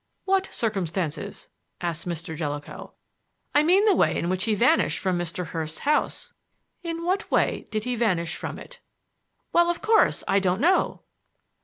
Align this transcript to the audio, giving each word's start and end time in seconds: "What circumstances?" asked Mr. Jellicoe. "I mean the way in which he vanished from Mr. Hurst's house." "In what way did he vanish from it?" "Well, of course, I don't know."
"What 0.25 0.49
circumstances?" 0.51 1.49
asked 1.79 2.07
Mr. 2.09 2.35
Jellicoe. 2.35 2.95
"I 3.53 3.61
mean 3.61 3.85
the 3.85 3.93
way 3.95 4.17
in 4.17 4.29
which 4.29 4.45
he 4.45 4.55
vanished 4.55 4.97
from 4.97 5.15
Mr. 5.15 5.45
Hurst's 5.49 5.81
house." 5.85 6.33
"In 6.81 7.05
what 7.05 7.29
way 7.29 7.67
did 7.69 7.83
he 7.83 7.95
vanish 7.95 8.35
from 8.35 8.57
it?" 8.57 8.79
"Well, 9.53 9.69
of 9.69 9.83
course, 9.83 10.23
I 10.27 10.39
don't 10.39 10.59
know." 10.59 11.03